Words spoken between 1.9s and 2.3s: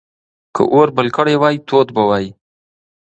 به وای.